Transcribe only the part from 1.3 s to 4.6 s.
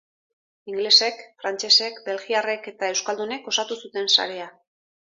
frantsesek, belgiarrek eta euskaldunek osatu zuten sarea.